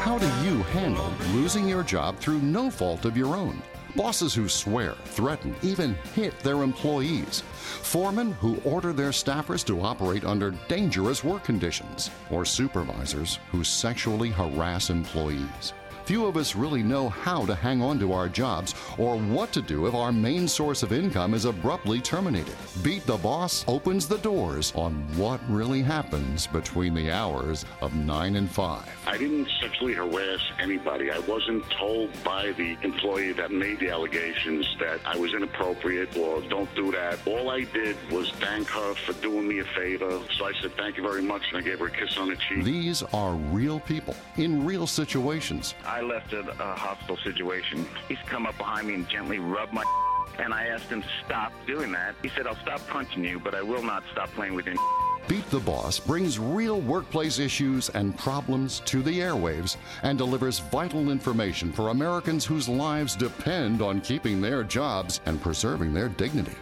[0.00, 3.62] How do you handle losing your job through no fault of your own?
[3.96, 7.42] Bosses who swear, threaten, even hit their employees.
[7.52, 12.10] Foremen who order their staffers to operate under dangerous work conditions.
[12.30, 15.72] Or supervisors who sexually harass employees.
[16.04, 19.62] Few of us really know how to hang on to our jobs or what to
[19.62, 22.54] do if our main source of income is abruptly terminated.
[22.82, 28.36] Beat the Boss opens the doors on what really happens between the hours of 9
[28.36, 29.04] and 5.
[29.06, 31.10] I didn't sexually harass anybody.
[31.10, 36.42] I wasn't told by the employee that made the allegations that I was inappropriate or
[36.42, 37.18] don't do that.
[37.26, 40.20] All I did was thank her for doing me a favor.
[40.36, 42.36] So I said, thank you very much, and I gave her a kiss on the
[42.36, 42.62] cheek.
[42.62, 45.74] These are real people in real situations.
[45.86, 47.86] I left a, a hostile situation.
[48.08, 49.84] He's come up behind me and gently rubbed my
[50.38, 52.14] and I asked him to stop doing that.
[52.22, 54.76] He said, I'll stop punching you, but I will not stop playing with your
[55.28, 61.10] Beat the Boss brings real workplace issues and problems to the airwaves and delivers vital
[61.10, 66.56] information for Americans whose lives depend on keeping their jobs and preserving their dignity.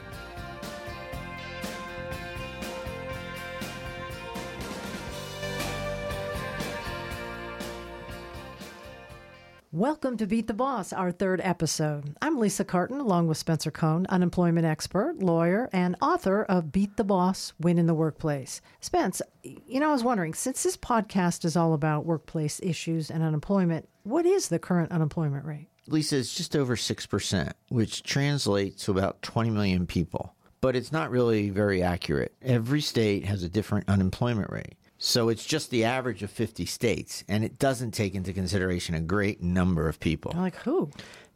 [9.82, 12.16] Welcome to Beat the Boss, our third episode.
[12.22, 17.02] I'm Lisa Carton, along with Spencer Cohn, unemployment expert, lawyer, and author of Beat the
[17.02, 18.60] Boss Win in the Workplace.
[18.80, 23.24] Spence, you know, I was wondering since this podcast is all about workplace issues and
[23.24, 25.66] unemployment, what is the current unemployment rate?
[25.88, 30.36] Lisa, it's just over 6%, which translates to about 20 million people.
[30.60, 32.36] But it's not really very accurate.
[32.40, 34.76] Every state has a different unemployment rate.
[35.04, 39.00] So it's just the average of 50 states, and it doesn't take into consideration a
[39.00, 40.32] great number of people.
[40.32, 40.90] Like who?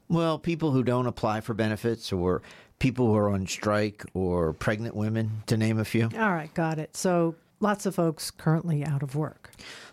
[0.08, 2.42] Well, people who don't apply for benefits, or
[2.78, 6.08] people who are on strike, or pregnant women, to name a few.
[6.16, 6.96] All right, got it.
[6.96, 9.50] So lots of folks currently out of work.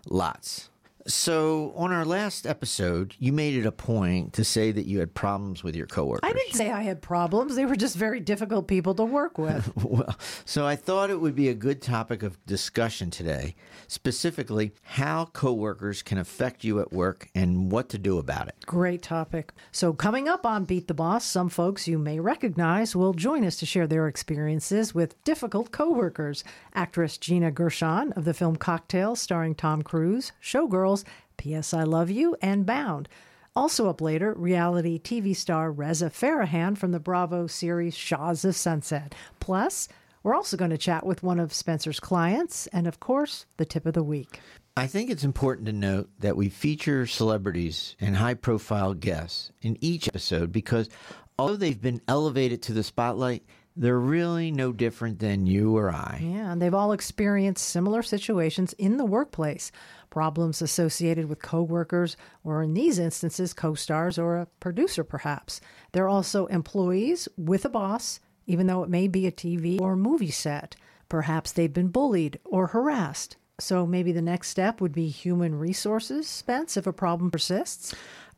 [0.08, 0.70] Lots.
[1.06, 5.14] So, on our last episode, you made it a point to say that you had
[5.14, 6.22] problems with your coworkers.
[6.24, 7.56] I didn't say I had problems.
[7.56, 9.72] They were just very difficult people to work with.
[9.84, 10.16] well,
[10.46, 13.56] so I thought it would be a good topic of discussion today,
[13.88, 18.56] specifically how coworkers can affect you at work and what to do about it.
[18.66, 19.52] Great topic.
[19.74, 23.58] So, coming up on Beat the Boss, some folks you may recognize will join us
[23.58, 26.46] to share their experiences with difficult coworkers.
[26.74, 30.93] Actress Gina Gershon of the film Cocktail, starring Tom Cruise, Showgirls,
[31.38, 31.74] P.S.
[31.74, 33.10] I Love You, and Bound.
[33.56, 39.14] Also up later, reality TV star Reza Farahan from the Bravo series Shahs of Sunset.
[39.40, 39.88] Plus,
[40.24, 43.86] we're also going to chat with one of Spencer's clients, and of course, the tip
[43.86, 44.40] of the week.
[44.76, 49.78] I think it's important to note that we feature celebrities and high profile guests in
[49.82, 50.90] each episode because
[51.38, 53.44] although they've been elevated to the spotlight,
[53.76, 56.20] they're really no different than you or I.
[56.24, 59.72] Yeah, and they've all experienced similar situations in the workplace.
[60.14, 65.60] Problems associated with coworkers, or in these instances, co stars or a producer, perhaps.
[65.92, 70.30] They're also employees with a boss, even though it may be a TV or movie
[70.30, 70.76] set.
[71.10, 73.38] Perhaps they've been bullied or harassed.
[73.60, 77.96] So maybe the next step would be human resources, Spence, if a problem persists.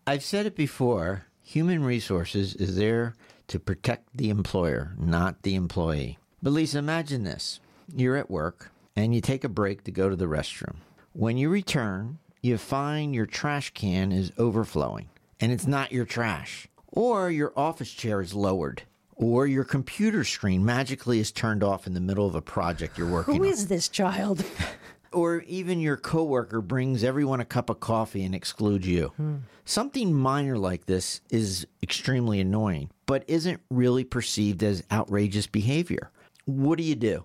[0.08, 3.16] I've said it before human resources is there
[3.50, 6.20] to protect the employer, not the employee.
[6.42, 7.60] But Lisa, imagine this
[7.94, 10.78] you're at work and you take a break to go to the restroom.
[11.18, 15.08] When you return, you find your trash can is overflowing
[15.40, 16.68] and it's not your trash.
[16.88, 18.84] Or your office chair is lowered.
[19.16, 23.08] Or your computer screen magically is turned off in the middle of a project you're
[23.08, 23.50] working Who on.
[23.50, 24.44] is this child?
[25.14, 29.14] or even your coworker brings everyone a cup of coffee and excludes you.
[29.16, 29.36] Hmm.
[29.64, 36.12] Something minor like this is extremely annoying, but isn't really perceived as outrageous behavior.
[36.44, 37.24] What do you do?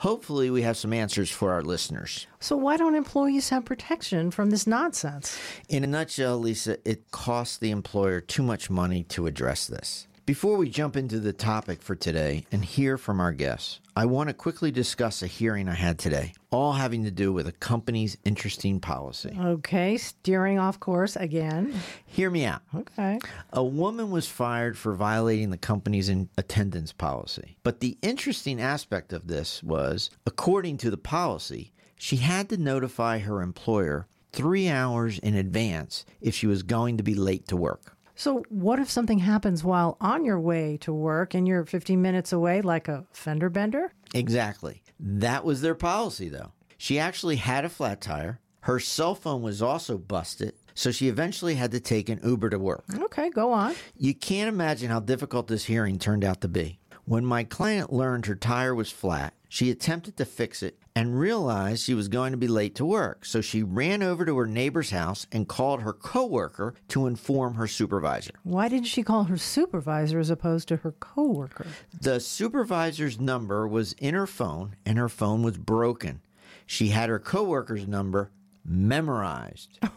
[0.00, 2.26] Hopefully, we have some answers for our listeners.
[2.40, 5.38] so, why don't employees have protection from this nonsense?
[5.68, 10.06] In a nutshell, Lisa, it costs the employer too much money to address this.
[10.30, 14.28] Before we jump into the topic for today and hear from our guests, I want
[14.28, 18.16] to quickly discuss a hearing I had today, all having to do with a company's
[18.24, 19.36] interesting policy.
[19.36, 21.74] Okay, steering off course again.
[22.06, 22.62] Hear me out.
[22.72, 23.18] Okay.
[23.52, 27.56] A woman was fired for violating the company's in- attendance policy.
[27.64, 33.18] But the interesting aspect of this was, according to the policy, she had to notify
[33.18, 37.96] her employer three hours in advance if she was going to be late to work.
[38.20, 42.34] So, what if something happens while on your way to work and you're 15 minutes
[42.34, 43.94] away, like a fender bender?
[44.12, 44.82] Exactly.
[45.00, 46.52] That was their policy, though.
[46.76, 48.38] She actually had a flat tire.
[48.60, 50.52] Her cell phone was also busted.
[50.74, 52.84] so she eventually had to take an Uber to work.
[52.94, 53.74] Okay, go on.
[53.96, 56.78] You can't imagine how difficult this hearing turned out to be.
[57.06, 61.82] When my client learned her tire was flat, she attempted to fix it and realized
[61.84, 63.24] she was going to be late to work.
[63.24, 67.66] So she ran over to her neighbor's house and called her coworker to inform her
[67.66, 68.32] supervisor.
[68.42, 71.66] Why didn't she call her supervisor as opposed to her coworker?
[72.00, 76.20] The supervisor's number was in her phone and her phone was broken.
[76.66, 78.30] She had her coworker's number
[78.64, 79.78] memorized.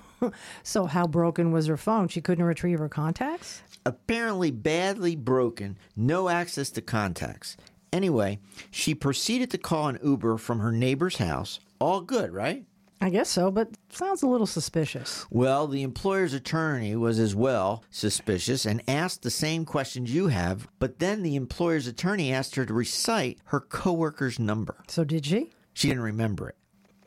[0.63, 2.07] So, how broken was her phone?
[2.07, 3.61] She couldn't retrieve her contacts?
[3.85, 7.57] apparently badly broken, no access to contacts.
[7.93, 8.39] Anyway,
[8.71, 11.59] she proceeded to call an Uber from her neighbor's house.
[11.79, 12.65] All good, right?
[12.99, 15.25] I guess so, but sounds a little suspicious.
[15.29, 20.67] Well, the employer's attorney was as well suspicious and asked the same questions you have,
[20.79, 24.83] but then the employer's attorney asked her to recite her coworker's number.
[24.87, 25.51] So, did she?
[25.73, 26.55] She didn't remember it.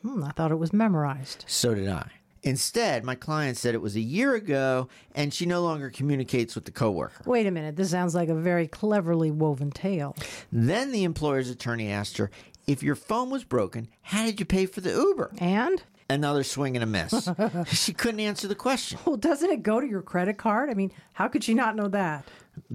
[0.03, 1.43] Hmm, I thought it was memorized.
[1.47, 2.11] So did I.
[2.43, 6.65] Instead, my client said it was a year ago and she no longer communicates with
[6.65, 7.23] the coworker.
[7.25, 10.15] Wait a minute, this sounds like a very cleverly woven tale.
[10.51, 12.29] Then the employer's attorney asked her,
[12.67, 15.31] if your phone was broken, how did you pay for the Uber?
[15.39, 15.81] And?
[16.09, 17.29] Another swing and a miss.
[17.67, 18.99] she couldn't answer the question.
[19.05, 20.69] Well, doesn't it go to your credit card?
[20.69, 22.25] I mean, how could she not know that?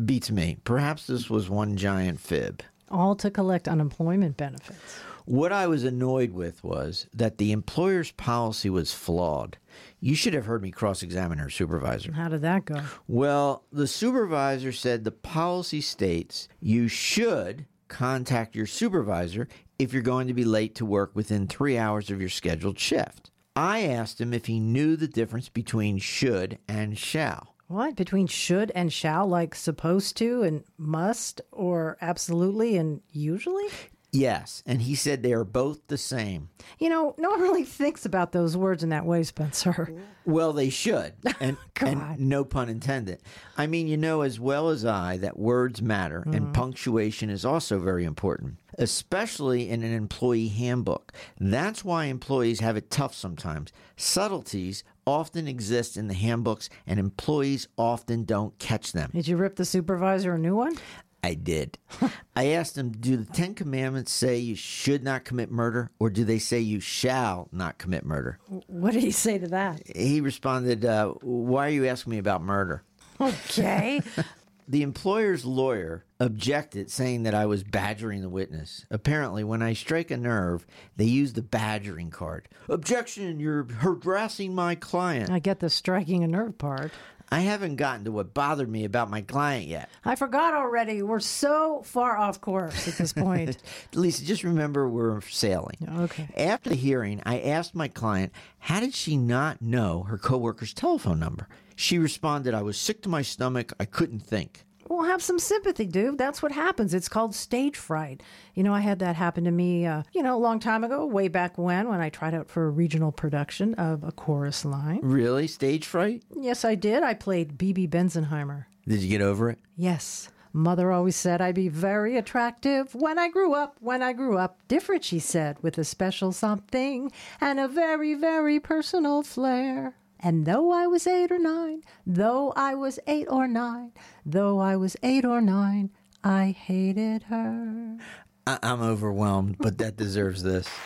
[0.05, 0.58] Beats me.
[0.65, 2.62] Perhaps this was one giant fib.
[2.93, 5.00] All to collect unemployment benefits.
[5.25, 9.56] What I was annoyed with was that the employer's policy was flawed.
[10.00, 12.12] You should have heard me cross examine her supervisor.
[12.12, 12.81] How did that go?
[13.06, 19.49] Well, the supervisor said the policy states you should contact your supervisor
[19.79, 23.31] if you're going to be late to work within three hours of your scheduled shift.
[23.55, 27.52] I asked him if he knew the difference between should and shall.
[27.69, 27.97] What?
[27.97, 33.69] Between should and shall, like supposed to and must, or absolutely and usually?
[34.14, 36.50] Yes, and he said they are both the same.
[36.79, 39.94] You know, no one really thinks about those words in that way, Spencer.
[40.26, 43.23] Well, they should, and, and no pun intended.
[43.56, 46.53] I mean, you know as well as I that words matter, and mm-hmm.
[46.53, 51.12] punctuation is also very important, especially in an employee handbook.
[51.41, 53.73] That's why employees have it tough sometimes.
[53.97, 59.11] Subtleties often exist in the handbooks, and employees often don't catch them.
[59.13, 60.77] Did you rip the supervisor a new one?
[61.25, 61.79] I did.
[62.37, 66.25] I asked him, Do the Ten Commandments say you should not commit murder, or do
[66.25, 68.39] they say you shall not commit murder?
[68.67, 69.83] What did he say to that?
[69.87, 72.83] He responded, uh, Why are you asking me about murder?
[73.21, 74.01] Okay.
[74.73, 78.87] The employer's lawyer objected, saying that I was badgering the witness.
[78.91, 80.67] Apparently, when I strike a nerve,
[80.97, 82.49] they use the badgering card.
[82.71, 85.29] Objection, you're harassing my client.
[85.29, 86.91] I get the striking a nerve part.
[87.32, 89.88] I haven't gotten to what bothered me about my client yet.
[90.05, 91.00] I forgot already.
[91.02, 93.56] We're so far off course at this point.
[93.94, 95.76] Lisa, just remember we're sailing.
[95.96, 96.29] Okay.
[96.37, 101.20] After the hearing, I asked my client, how did she not know her coworker's telephone
[101.20, 101.49] number?
[101.75, 103.73] She responded, I was sick to my stomach.
[103.81, 104.67] I couldn't think.
[104.93, 106.19] Well, have some sympathy, dude.
[106.19, 106.93] That's what happens.
[106.93, 108.23] It's called stage fright.
[108.55, 111.06] You know, I had that happen to me, uh, you know, a long time ago,
[111.06, 115.00] way back when, when I tried out for a regional production of a chorus line.
[115.03, 115.47] Really?
[115.47, 116.25] Stage fright?
[116.37, 117.03] Yes, I did.
[117.03, 118.67] I played Bebe Benzenheimer.
[118.87, 119.61] Did you get over it?
[119.77, 120.29] Yes.
[120.53, 124.59] Mother always said I'd be very attractive when I grew up, when I grew up.
[124.69, 127.11] Different, she said, with a special something
[127.41, 129.94] and a very, very personal flair.
[130.23, 133.93] And though I was eight or nine, though I was eight or nine,
[134.25, 135.91] though I was eight or nine,
[136.23, 137.97] I hated her.
[138.46, 140.69] I- I'm overwhelmed, but that deserves this.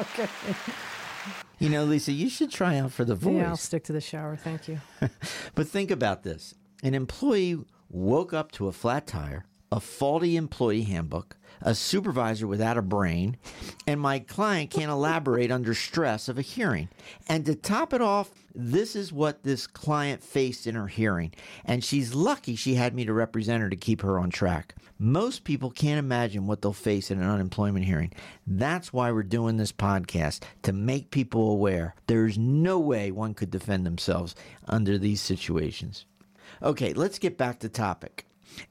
[0.00, 0.28] Okay.
[1.58, 3.34] You know, Lisa, you should try out for the voice.
[3.36, 4.36] Yeah, I'll stick to the shower.
[4.36, 4.80] Thank you.
[5.56, 7.58] But think about this an employee
[7.88, 13.36] woke up to a flat tire, a faulty employee handbook, a supervisor without a brain,
[13.88, 16.88] and my client can't elaborate under stress of a hearing.
[17.28, 21.32] And to top it off, this is what this client faced in her hearing.
[21.64, 24.76] And she's lucky she had me to represent her to keep her on track.
[24.96, 28.12] Most people can't imagine what they'll face in an unemployment hearing.
[28.46, 33.50] That's why we're doing this podcast to make people aware there's no way one could
[33.50, 34.36] defend themselves
[34.68, 36.04] under these situations.
[36.62, 38.24] Okay, let's get back to topic.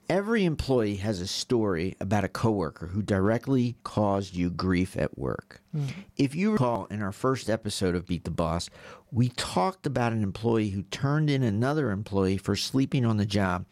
[0.09, 5.61] Every employee has a story about a coworker who directly caused you grief at work.
[5.71, 5.85] Hmm.
[6.17, 8.69] If you recall in our first episode of Beat the Boss,
[9.11, 13.65] we talked about an employee who turned in another employee for sleeping on the job,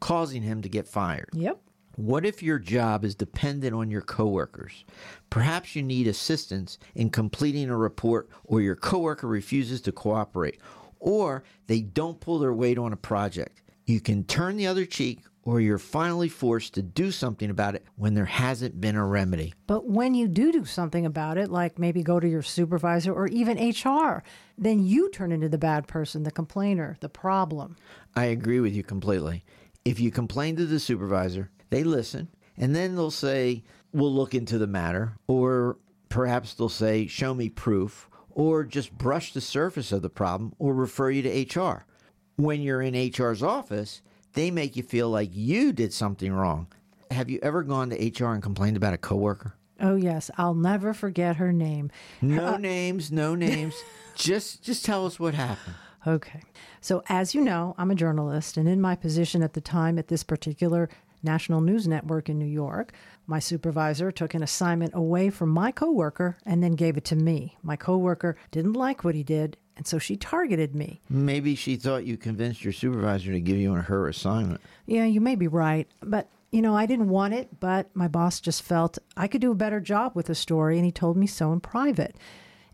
[0.00, 1.30] causing him to get fired.
[1.32, 1.60] Yep.
[1.96, 4.84] What if your job is dependent on your coworkers?
[5.30, 10.60] Perhaps you need assistance in completing a report or your coworker refuses to cooperate
[11.00, 13.62] or they don't pull their weight on a project.
[13.86, 17.86] You can turn the other cheek or you're finally forced to do something about it
[17.94, 19.54] when there hasn't been a remedy.
[19.68, 23.28] But when you do do something about it, like maybe go to your supervisor or
[23.28, 24.24] even HR,
[24.58, 27.76] then you turn into the bad person, the complainer, the problem.
[28.16, 29.44] I agree with you completely.
[29.84, 33.62] If you complain to the supervisor, they listen, and then they'll say,
[33.92, 39.32] We'll look into the matter, or perhaps they'll say, Show me proof, or just brush
[39.32, 41.86] the surface of the problem, or refer you to HR.
[42.34, 44.02] When you're in HR's office,
[44.36, 46.68] they make you feel like you did something wrong.
[47.10, 49.54] Have you ever gone to HR and complained about a coworker?
[49.80, 51.90] Oh, yes, I'll never forget her name.
[52.22, 53.74] No uh, names, no names.
[54.14, 55.74] just just tell us what happened.
[56.06, 56.42] Okay.
[56.80, 60.08] So, as you know, I'm a journalist, and in my position at the time at
[60.08, 60.88] this particular
[61.22, 62.92] national news network in New York,
[63.26, 67.56] my supervisor took an assignment away from my coworker and then gave it to me.
[67.62, 71.00] My coworker didn't like what he did, and so she targeted me.
[71.08, 74.60] Maybe she thought you convinced your supervisor to give you her assignment.
[74.86, 78.40] Yeah, you may be right, but you know, I didn't want it, but my boss
[78.40, 81.26] just felt I could do a better job with the story, and he told me
[81.26, 82.16] so in private.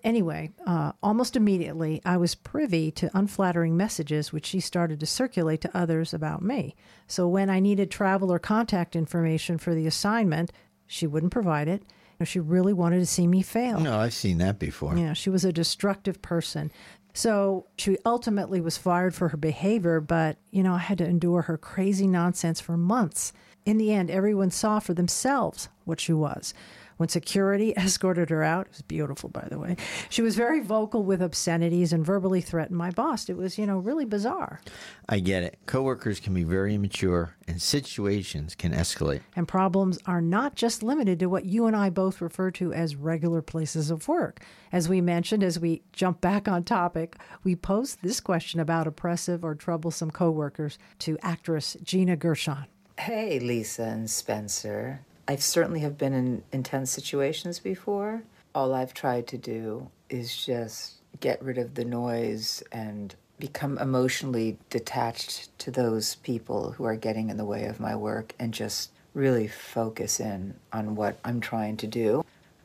[0.04, 5.60] Anyway, uh, almost immediately, I was privy to unflattering messages which she started to circulate
[5.62, 6.74] to others about me.
[7.06, 10.52] So when I needed travel or contact information for the assignment,
[10.86, 11.82] she wouldn't provide it.
[12.24, 13.80] She really wanted to see me fail.
[13.80, 14.96] No, I've seen that before.
[14.96, 16.72] Yeah, she was a destructive person.
[17.14, 21.42] So she ultimately was fired for her behavior, but, you know, I had to endure
[21.42, 23.32] her crazy nonsense for months.
[23.64, 26.54] In the end, everyone saw for themselves what she was.
[27.02, 29.76] When security escorted her out, it was beautiful, by the way,
[30.08, 33.28] she was very vocal with obscenities and verbally threatened my boss.
[33.28, 34.60] It was, you know, really bizarre.
[35.08, 35.58] I get it.
[35.66, 39.22] Coworkers can be very immature and situations can escalate.
[39.34, 42.94] And problems are not just limited to what you and I both refer to as
[42.94, 44.44] regular places of work.
[44.70, 49.44] As we mentioned, as we jump back on topic, we posed this question about oppressive
[49.44, 52.66] or troublesome coworkers to actress Gina Gershon.
[52.96, 55.04] Hey, Lisa and Spencer.
[55.28, 58.22] I certainly have been in intense situations before.
[58.54, 64.58] All I've tried to do is just get rid of the noise and become emotionally
[64.68, 68.90] detached to those people who are getting in the way of my work and just
[69.14, 72.24] really focus in on what I'm trying to do.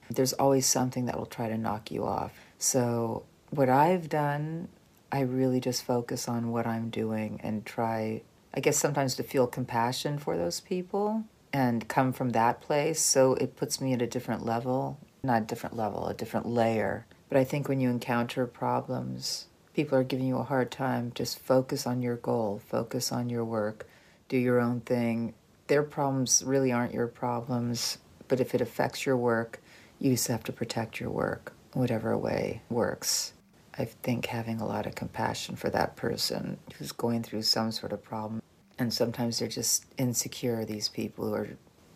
[0.09, 2.31] There's always something that will try to knock you off.
[2.57, 4.67] So, what I've done,
[5.11, 8.21] I really just focus on what I'm doing and try,
[8.53, 11.25] I guess, sometimes to feel compassion for those people
[11.57, 13.01] and come from that place.
[13.01, 17.07] So it puts me at a different level, not a different level, a different layer.
[17.29, 21.39] But I think when you encounter problems, people are giving you a hard time, just
[21.39, 23.87] focus on your goal, focus on your work,
[24.29, 25.33] do your own thing.
[25.65, 27.97] Their problems really aren't your problems,
[28.27, 29.59] but if it affects your work,
[29.97, 33.33] you just have to protect your work, whatever way works.
[33.75, 37.93] I think having a lot of compassion for that person who's going through some sort
[37.93, 38.43] of problem
[38.79, 41.49] and sometimes they're just insecure these people who are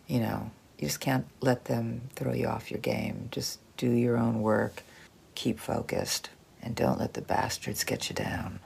[0.06, 4.16] you know you just can't let them throw you off your game just do your
[4.16, 4.82] own work
[5.34, 6.30] keep focused
[6.62, 8.60] and don't let the bastards get you down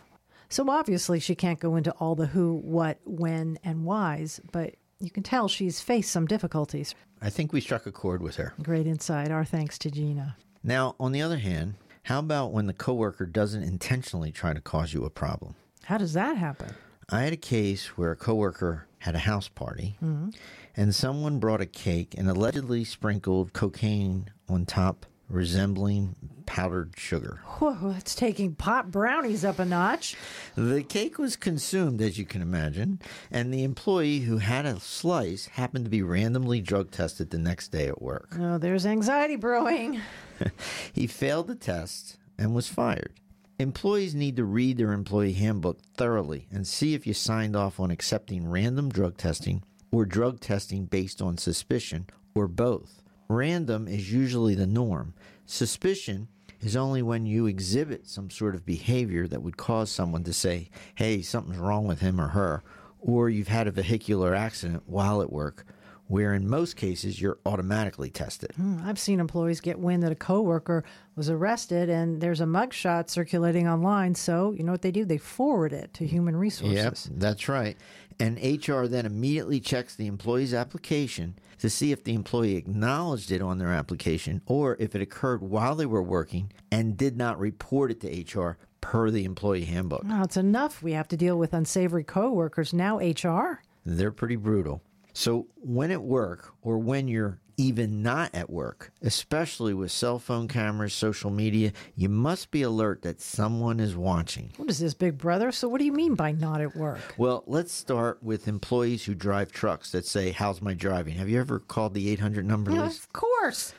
[0.48, 5.10] So obviously, she can't go into all the who, what, when, and whys, but you
[5.10, 6.94] can tell she's faced some difficulties.
[7.20, 8.54] I think we struck a chord with her.
[8.62, 9.30] Great insight.
[9.30, 10.36] Our thanks to Gina.
[10.62, 14.94] Now, on the other hand, how about when the coworker doesn't intentionally try to cause
[14.94, 15.56] you a problem?
[15.84, 16.74] How does that happen?
[17.08, 20.30] I had a case where a coworker had a house party mm-hmm.
[20.76, 27.42] and someone brought a cake and allegedly sprinkled cocaine on top, resembling powdered sugar.
[27.44, 30.16] Whoa, it's taking pot brownies up a notch.
[30.56, 35.46] The cake was consumed, as you can imagine, and the employee who had a slice
[35.46, 38.34] happened to be randomly drug tested the next day at work.
[38.36, 40.00] Oh, there's anxiety brewing.
[40.92, 43.12] He failed the test and was fired.
[43.58, 47.90] Employees need to read their employee handbook thoroughly and see if you signed off on
[47.90, 53.00] accepting random drug testing or drug testing based on suspicion or both.
[53.28, 55.14] Random is usually the norm.
[55.46, 56.28] Suspicion
[56.60, 60.68] is only when you exhibit some sort of behavior that would cause someone to say,
[60.96, 62.62] hey, something's wrong with him or her,
[63.00, 65.64] or you've had a vehicular accident while at work,
[66.08, 68.52] where in most cases you're automatically tested.
[68.56, 70.84] Hmm, I've seen employees get wind that a coworker
[71.16, 74.14] was arrested and there's a mugshot circulating online.
[74.14, 75.04] So, you know what they do?
[75.04, 77.08] They forward it to human resources.
[77.10, 77.76] Yep, that's right.
[78.18, 83.42] And HR then immediately checks the employee's application to see if the employee acknowledged it
[83.42, 87.90] on their application or if it occurred while they were working and did not report
[87.90, 90.04] it to HR per the employee handbook.
[90.04, 90.82] Now, it's enough.
[90.82, 92.72] We have to deal with unsavory coworkers.
[92.72, 93.62] Now, HR.
[93.84, 94.82] They're pretty brutal.
[95.16, 100.46] So, when at work or when you're even not at work, especially with cell phone
[100.46, 101.72] cameras, social media.
[101.94, 104.52] You must be alert that someone is watching.
[104.58, 105.52] What is this, Big Brother?
[105.52, 107.14] So, what do you mean by not at work?
[107.16, 111.14] Well, let's start with employees who drive trucks that say, How's my driving?
[111.14, 113.04] Have you ever called the 800 number list?
[113.04, 113.72] Of course.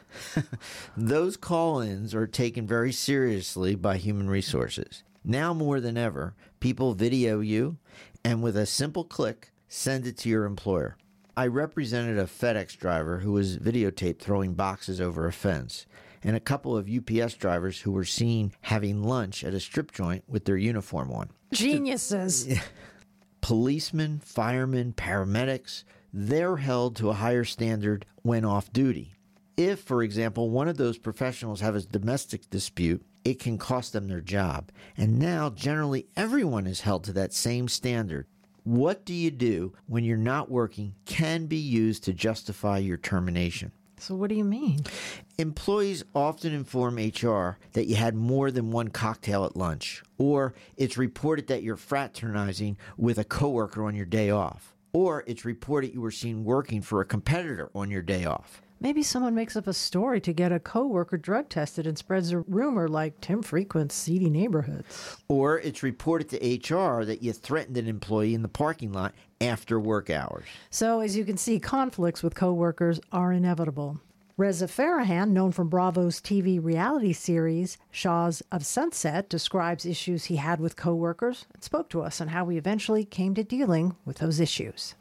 [0.97, 5.03] Those call ins are taken very seriously by human resources.
[5.23, 7.77] Now more than ever, people video you
[8.23, 10.97] and with a simple click, send it to your employer.
[11.37, 15.85] I represented a FedEx driver who was videotaped throwing boxes over a fence,
[16.23, 20.23] and a couple of UPS drivers who were seen having lunch at a strip joint
[20.27, 21.29] with their uniform on.
[21.53, 22.59] Geniuses.
[23.41, 29.13] Policemen, firemen, paramedics, they're held to a higher standard when off duty.
[29.55, 34.07] If, for example, one of those professionals have a domestic dispute, it can cost them
[34.07, 34.71] their job.
[34.97, 38.25] And now, generally, everyone is held to that same standard.
[38.67, 43.71] What do you do when you're not working can be used to justify your termination.
[43.97, 44.81] So, what do you mean?
[45.37, 50.97] Employees often inform HR that you had more than one cocktail at lunch, or it's
[50.97, 56.01] reported that you're fraternizing with a coworker on your day off, or it's reported you
[56.01, 58.61] were seen working for a competitor on your day off.
[58.79, 62.39] Maybe someone makes up a story to get a coworker drug tested and spreads a
[62.41, 65.17] rumor like Tim frequents seedy neighborhoods.
[65.27, 69.79] Or it's reported to HR that you threatened an employee in the parking lot after
[69.79, 70.45] work hours.
[70.69, 73.99] So, as you can see, conflicts with coworkers are inevitable.
[74.37, 80.59] Reza Farahan, known from Bravo's TV reality series Shahs of Sunset, describes issues he had
[80.59, 84.39] with coworkers and spoke to us on how he eventually came to dealing with those
[84.39, 84.93] issues.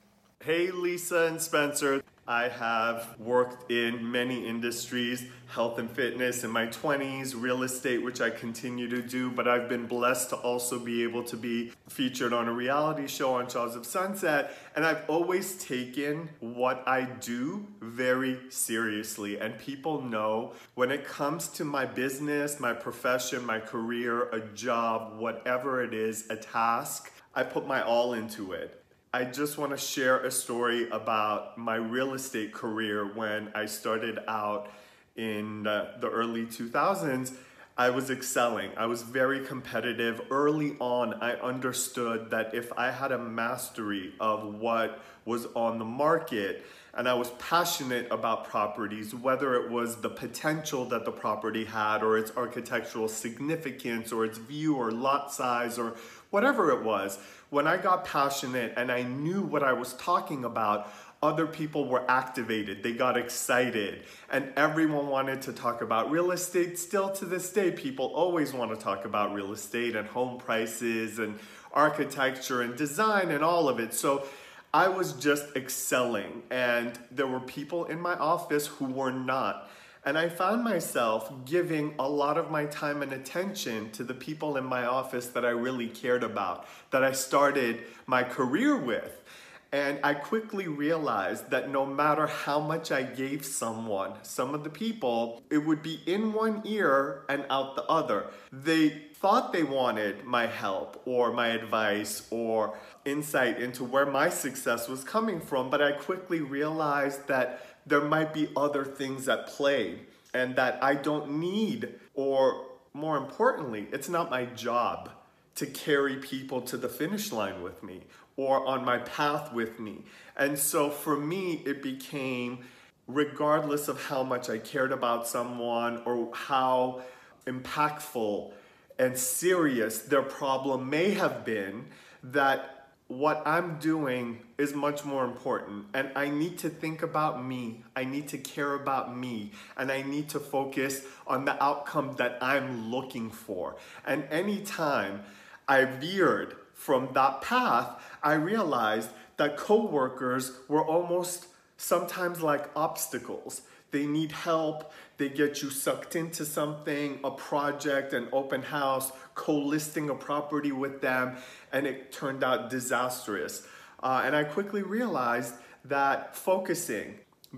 [0.42, 2.02] Hey, Lisa and Spencer.
[2.28, 8.20] I have worked in many industries, health and fitness in my 20s, real estate, which
[8.20, 12.32] I continue to do, but I've been blessed to also be able to be featured
[12.32, 14.56] on a reality show on Shahs of Sunset.
[14.74, 19.38] And I've always taken what I do very seriously.
[19.38, 25.20] And people know when it comes to my business, my profession, my career, a job,
[25.20, 28.82] whatever it is, a task, I put my all into it.
[29.16, 34.18] I just want to share a story about my real estate career when I started
[34.28, 34.68] out
[35.16, 37.32] in the early 2000s.
[37.78, 38.70] I was excelling.
[38.78, 40.22] I was very competitive.
[40.30, 45.84] Early on, I understood that if I had a mastery of what was on the
[45.84, 46.64] market
[46.94, 52.02] and I was passionate about properties, whether it was the potential that the property had
[52.02, 55.96] or its architectural significance or its view or lot size or
[56.30, 57.18] whatever it was,
[57.50, 60.90] when I got passionate and I knew what I was talking about,
[61.26, 62.84] other people were activated.
[62.84, 64.04] They got excited.
[64.30, 66.78] And everyone wanted to talk about real estate.
[66.78, 71.18] Still to this day, people always want to talk about real estate and home prices
[71.18, 71.36] and
[71.72, 73.92] architecture and design and all of it.
[73.92, 74.24] So
[74.72, 76.44] I was just excelling.
[76.50, 79.68] And there were people in my office who were not.
[80.04, 84.56] And I found myself giving a lot of my time and attention to the people
[84.56, 89.24] in my office that I really cared about, that I started my career with.
[89.72, 94.70] And I quickly realized that no matter how much I gave someone, some of the
[94.70, 98.26] people, it would be in one ear and out the other.
[98.52, 104.88] They thought they wanted my help or my advice or insight into where my success
[104.88, 110.00] was coming from, but I quickly realized that there might be other things at play
[110.32, 115.10] and that I don't need, or more importantly, it's not my job
[115.56, 118.02] to carry people to the finish line with me
[118.36, 120.04] or on my path with me.
[120.36, 122.58] And so for me, it became
[123.06, 127.02] regardless of how much I cared about someone or how
[127.46, 128.52] impactful
[128.98, 131.86] and serious their problem may have been,
[132.22, 135.86] that what I'm doing is much more important.
[135.94, 137.84] And I need to think about me.
[137.94, 139.52] I need to care about me.
[139.76, 143.76] And I need to focus on the outcome that I'm looking for.
[144.04, 145.22] And anytime
[145.68, 149.08] I veered from that path, I realized
[149.38, 151.46] that coworkers were almost
[151.78, 153.62] sometimes like obstacles.
[153.92, 159.56] They need help, they get you sucked into something, a project, an open house, co
[159.56, 161.36] listing a property with them,
[161.72, 163.66] and it turned out disastrous.
[164.02, 165.54] Uh, and I quickly realized
[165.86, 167.14] that focusing,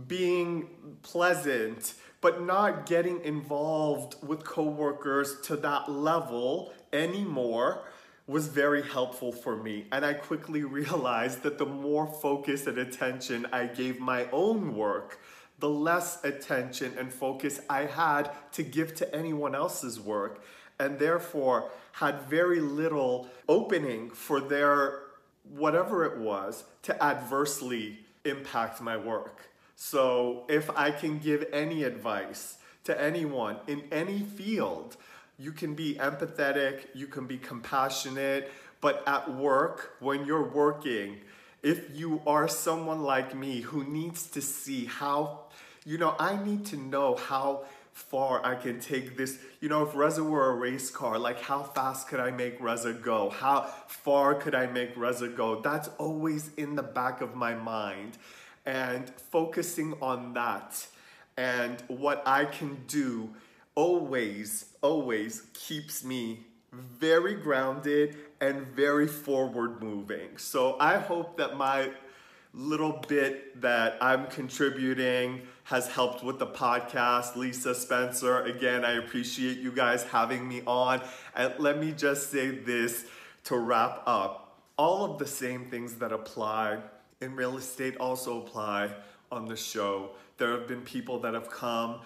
[0.06, 0.68] being
[1.02, 7.84] pleasant, but not getting involved with coworkers to that level anymore
[8.28, 9.86] was very helpful for me.
[9.90, 15.18] And I quickly realized that the more focus and attention I gave my own work,
[15.58, 20.44] the less attention and focus I had to give to anyone else's work,
[20.78, 25.00] and therefore had very little opening for their
[25.42, 29.48] whatever it was to adversely impact my work.
[29.74, 34.96] So if I can give any advice to anyone in any field,
[35.38, 41.18] you can be empathetic, you can be compassionate, but at work, when you're working,
[41.62, 45.40] if you are someone like me who needs to see how,
[45.84, 49.38] you know, I need to know how far I can take this.
[49.60, 52.92] You know, if Reza were a race car, like how fast could I make Reza
[52.92, 53.30] go?
[53.30, 55.60] How far could I make Reza go?
[55.60, 58.18] That's always in the back of my mind.
[58.64, 60.86] And focusing on that
[61.36, 63.30] and what I can do
[63.78, 66.40] always, always keeps me
[66.72, 70.36] very grounded and very forward moving.
[70.36, 71.90] So I hope that my
[72.52, 77.36] little bit that I'm contributing has helped with the podcast.
[77.36, 81.00] Lisa Spencer, again, I appreciate you guys having me on.
[81.36, 83.04] And let me just say this
[83.44, 86.78] to wrap up all of the same things that apply
[87.20, 88.90] in real estate also apply
[89.30, 90.10] on the show.
[90.36, 92.00] There have been people that have come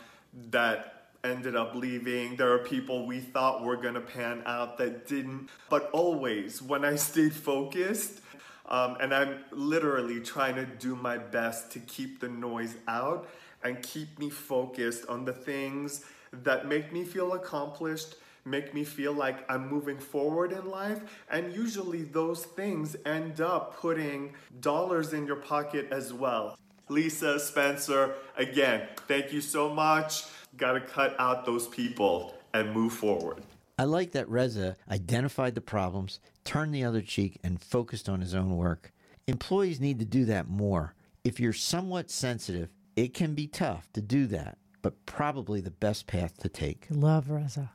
[0.50, 2.37] that ended up leaving.
[2.37, 5.50] There are people we thought were to pan out that didn't.
[5.70, 8.20] But always, when I stayed focused,
[8.68, 13.28] um, and I'm literally trying to do my best to keep the noise out
[13.62, 19.12] and keep me focused on the things that make me feel accomplished, make me feel
[19.12, 21.00] like I'm moving forward in life.
[21.30, 26.56] And usually those things end up putting dollars in your pocket as well.
[26.88, 30.24] Lisa, Spencer, again, thank you so much.
[30.56, 33.42] Got to cut out those people and move forward.
[33.78, 38.34] I like that Reza identified the problems, turned the other cheek, and focused on his
[38.34, 38.92] own work.
[39.26, 40.94] Employees need to do that more.
[41.24, 46.06] If you're somewhat sensitive, it can be tough to do that, but probably the best
[46.06, 46.86] path to take.
[46.90, 47.72] Love Reza.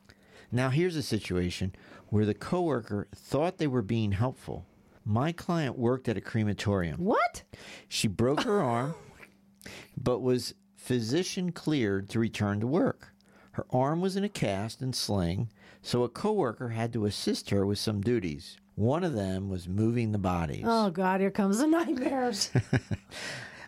[0.52, 1.74] Now, here's a situation
[2.08, 4.66] where the coworker thought they were being helpful.
[5.04, 7.04] My client worked at a crematorium.
[7.04, 7.44] What?
[7.90, 8.96] She broke her arm,
[9.98, 13.10] but was physician cleared to return to work.
[13.52, 15.50] Her arm was in a cast and sling,
[15.82, 18.58] so a coworker had to assist her with some duties.
[18.76, 20.64] One of them was moving the bodies.
[20.66, 22.52] Oh, God, here comes the nightmares.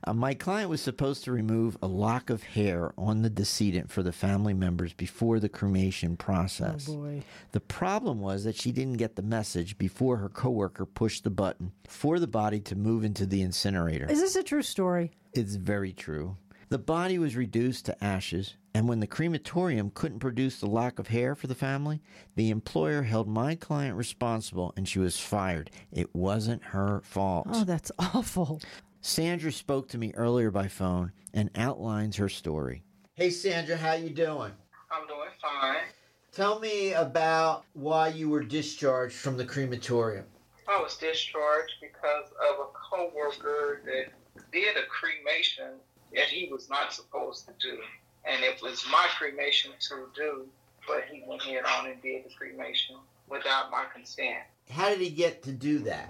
[0.04, 4.02] Uh, my client was supposed to remove a lock of hair on the decedent for
[4.02, 6.88] the family members before the cremation process.
[6.89, 7.24] Oh, boy.
[7.52, 11.74] The problem was that she didn't get the message before her coworker pushed the button
[11.88, 14.06] for the body to move into the incinerator.
[14.10, 15.12] Is this a true story?
[15.34, 16.38] It's very true.
[16.70, 21.08] The body was reduced to ashes, and when the crematorium couldn't produce the lock of
[21.08, 22.00] hair for the family,
[22.36, 25.72] the employer held my client responsible and she was fired.
[25.92, 27.48] It wasn't her fault.
[27.50, 28.62] Oh, that's awful.
[29.02, 32.84] Sandra spoke to me earlier by phone and outlines her story.
[33.16, 34.52] Hey Sandra, how you doing?
[34.92, 35.78] I'm doing fine.
[36.32, 40.26] Tell me about why you were discharged from the crematorium.
[40.68, 44.14] I was discharged because of a coworker that
[44.52, 45.80] did a cremation
[46.13, 47.80] that he was not supposed to do.
[48.26, 50.48] And it was my cremation to do,
[50.88, 52.98] but he went ahead on and did the cremation
[53.30, 54.43] without my consent.
[54.69, 56.10] How did he get to do that?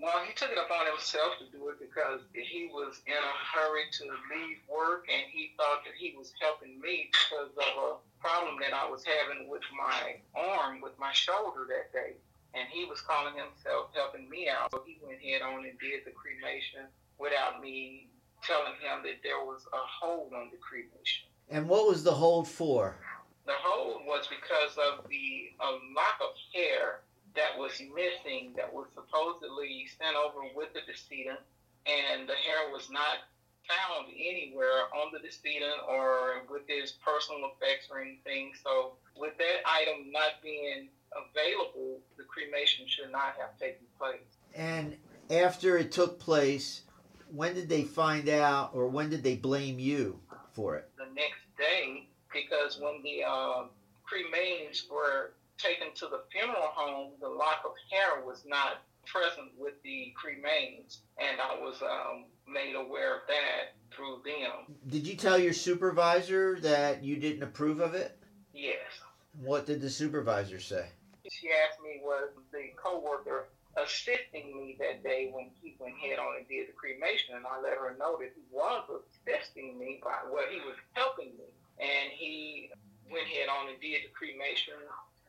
[0.00, 3.90] Well, he took it upon himself to do it because he was in a hurry
[3.98, 8.62] to leave work and he thought that he was helping me because of a problem
[8.62, 12.14] that I was having with my arm, with my shoulder that day.
[12.54, 14.70] And he was calling himself helping me out.
[14.70, 16.86] So he went ahead on and did the cremation
[17.18, 18.06] without me
[18.42, 21.28] telling him that there was a hold on the cremation.
[21.50, 22.96] And what was the hold for?
[23.46, 27.00] The hold was because of the um, a lock of hair
[27.34, 31.40] that was missing that was supposedly sent over with the decedent,
[31.86, 33.24] and the hair was not
[33.68, 38.52] found anywhere on the decedent or with his personal effects or anything.
[38.62, 44.28] So, with that item not being available, the cremation should not have taken place.
[44.54, 44.96] And
[45.30, 46.82] after it took place,
[47.30, 50.20] when did they find out or when did they blame you
[50.52, 50.90] for it?
[50.96, 53.64] The next day, because when the uh,
[54.06, 59.74] cremains were taken to the funeral home, the lock of hair was not present with
[59.82, 64.76] the cremains, and I was um, made aware of that through them.
[64.88, 68.18] Did you tell your supervisor that you didn't approve of it?
[68.52, 68.76] Yes.
[69.40, 70.86] What did the supervisor say?
[71.30, 73.48] She asked me was the coworker
[73.82, 77.60] assisting me that day when he went head on and did the cremation, and I
[77.60, 82.10] let her know that he was assisting me by well, he was helping me, and
[82.12, 82.70] he
[83.10, 84.78] went head on and did the cremation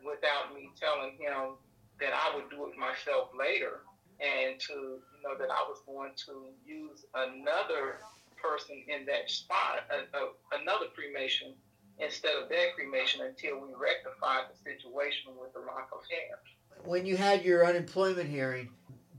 [0.03, 1.59] without me telling him
[1.99, 3.83] that I would do it myself later,
[4.19, 7.99] and to you know that I was going to use another
[8.39, 10.21] person in that spot, a, a,
[10.61, 11.53] another cremation
[11.99, 16.39] instead of that cremation until we rectified the situation with the lock of hair.
[16.85, 18.69] When you had your unemployment hearing,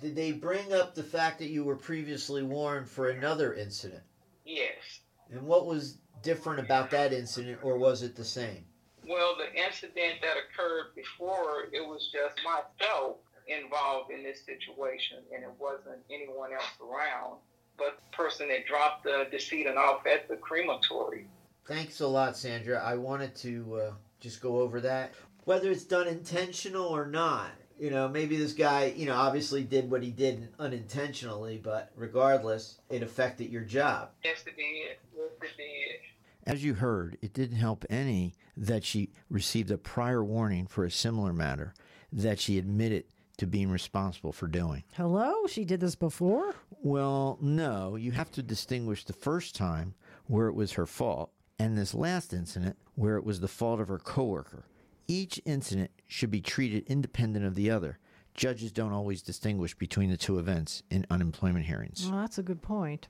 [0.01, 4.03] did they bring up the fact that you were previously warned for another incident?
[4.44, 8.64] Yes, And what was different about that incident, or was it the same?
[9.07, 15.44] Well, the incident that occurred before, it was just myself involved in this situation, and
[15.44, 17.38] it wasn't anyone else around,
[17.77, 21.27] but the person that dropped the decedent off at the crematory.
[21.66, 22.83] Thanks a lot, Sandra.
[22.83, 25.14] I wanted to uh, just go over that.
[25.44, 29.90] Whether it's done intentional or not, you know, maybe this guy, you know, obviously did
[29.90, 34.11] what he did unintentionally, but regardless, it affected your job.
[34.22, 34.96] Yes, it did.
[35.16, 36.50] Yes, it did.
[36.50, 40.90] As you heard, it didn't help any that she received a prior warning for a
[40.90, 41.74] similar matter
[42.12, 43.05] that she admitted
[43.38, 44.85] to being responsible for doing.
[44.94, 45.46] Hello?
[45.46, 46.55] She did this before?
[46.83, 49.94] Well, no, you have to distinguish the first time
[50.26, 53.88] where it was her fault and this last incident where it was the fault of
[53.88, 54.64] her coworker.
[55.11, 57.99] Each incident should be treated independent of the other.
[58.35, 62.07] Judges don't always distinguish between the two events in unemployment hearings.
[62.09, 63.09] Well, that's a good point.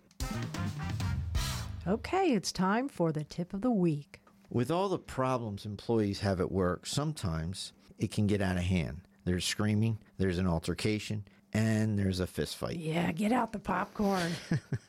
[1.86, 4.22] Okay, it's time for the tip of the week.
[4.48, 9.02] With all the problems employees have at work, sometimes it can get out of hand.
[9.26, 12.76] There's screaming, there's an altercation, and there's a fist fight.
[12.76, 14.32] Yeah, get out the popcorn.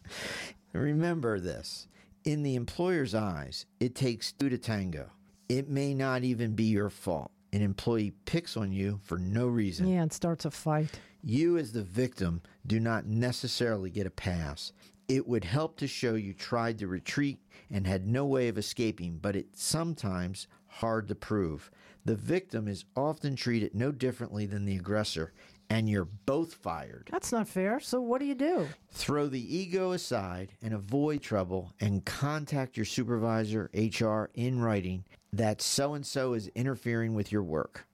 [0.71, 1.89] Remember this
[2.23, 5.09] in the employer's eyes, it takes two to tango.
[5.51, 7.29] It may not even be your fault.
[7.51, 9.85] An employee picks on you for no reason.
[9.85, 10.97] yeah, and starts a fight.
[11.21, 14.71] You, as the victim, do not necessarily get a pass.
[15.09, 19.17] It would help to show you tried to retreat and had no way of escaping,
[19.21, 21.69] but it's sometimes hard to prove.
[22.05, 25.33] The victim is often treated no differently than the aggressor,
[25.69, 27.09] and you're both fired.
[27.11, 27.81] That's not fair.
[27.81, 28.69] So what do you do?
[28.91, 35.61] Throw the ego aside and avoid trouble and contact your supervisor, HR, in writing that
[35.61, 37.87] so and so is interfering with your work.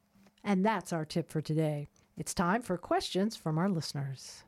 [0.43, 1.87] And that's our tip for today.
[2.17, 4.43] It's time for questions from our listeners.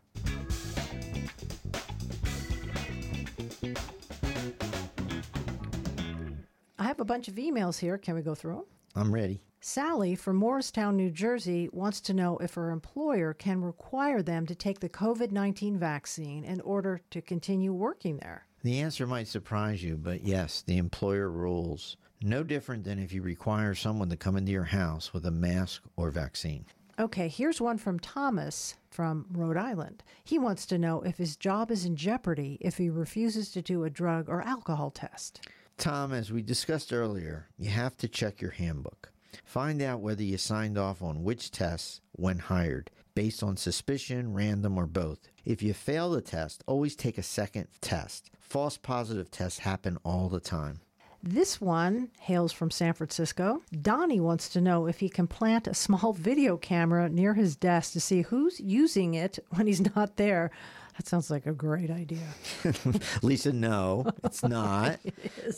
[6.79, 7.97] I have a bunch of emails here.
[7.97, 8.65] Can we go through them?
[8.95, 9.41] I'm ready.
[9.61, 14.55] Sally from Morristown, New Jersey wants to know if her employer can require them to
[14.55, 18.47] take the COVID 19 vaccine in order to continue working there.
[18.63, 21.97] The answer might surprise you, but yes, the employer rules.
[22.21, 25.83] No different than if you require someone to come into your house with a mask
[25.95, 26.65] or vaccine.
[26.99, 30.03] Okay, here's one from Thomas from Rhode Island.
[30.25, 33.85] He wants to know if his job is in jeopardy if he refuses to do
[33.85, 35.47] a drug or alcohol test.
[35.77, 39.13] Tom, as we discussed earlier, you have to check your handbook.
[39.45, 44.77] Find out whether you signed off on which tests when hired, based on suspicion, random,
[44.77, 45.29] or both.
[45.45, 48.29] If you fail the test, always take a second test.
[48.41, 50.81] False positive tests happen all the time.
[51.21, 53.61] This one hails from San Francisco.
[53.81, 57.93] Donnie wants to know if he can plant a small video camera near his desk
[57.93, 60.49] to see who's using it when he's not there.
[60.97, 62.27] That sounds like a great idea.
[63.21, 64.99] Lisa, no, it's not.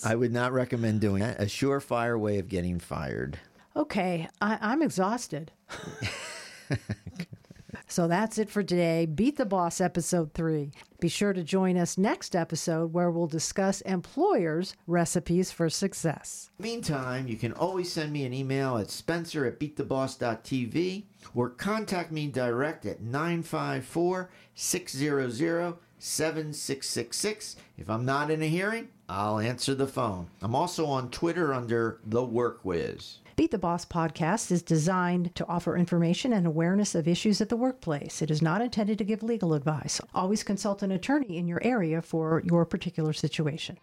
[0.04, 1.40] I would not recommend doing that.
[1.40, 3.40] A surefire way of getting fired.
[3.76, 5.52] Okay, I, I'm exhausted.
[7.88, 9.06] so that's it for today.
[9.06, 10.72] Beat the Boss episode three.
[11.02, 16.52] Be sure to join us next episode where we'll discuss employers' recipes for success.
[16.60, 22.28] Meantime, you can always send me an email at spencer at beattheboss.tv or contact me
[22.28, 27.56] direct at 954 600 7666.
[27.80, 30.28] If I'm not in a hearing, I'll answer the phone.
[30.40, 33.18] I'm also on Twitter under The Work Whiz.
[33.42, 37.56] Beat the Boss podcast is designed to offer information and awareness of issues at the
[37.56, 38.22] workplace.
[38.22, 40.00] It is not intended to give legal advice.
[40.14, 43.80] Always consult an attorney in your area for your particular situation.